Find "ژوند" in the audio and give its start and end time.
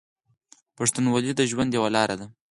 1.51-1.71